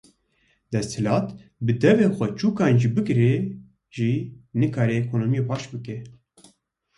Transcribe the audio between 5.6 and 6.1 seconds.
bike.